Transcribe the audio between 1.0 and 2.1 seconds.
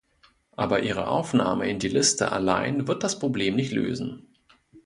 Aufnahme in die